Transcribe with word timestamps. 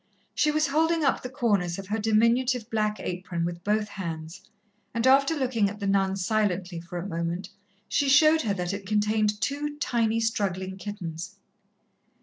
She 0.33 0.49
was 0.49 0.65
holding 0.69 1.03
up 1.03 1.21
the 1.21 1.29
corners 1.29 1.77
of 1.77 1.85
her 1.89 1.99
diminutive 1.99 2.67
black 2.71 2.99
apron 2.99 3.45
with 3.45 3.63
both 3.63 3.87
hands, 3.87 4.41
and 4.95 5.05
after 5.05 5.35
looking 5.35 5.69
at 5.69 5.79
the 5.79 5.85
nun 5.85 6.15
silently 6.15 6.81
for 6.81 6.97
a 6.97 7.05
moment, 7.07 7.49
she 7.87 8.09
showed 8.09 8.41
her 8.41 8.53
that 8.55 8.73
it 8.73 8.87
contained 8.87 9.39
two 9.41 9.77
tiny, 9.79 10.19
struggling 10.19 10.75
kittens. 10.79 11.35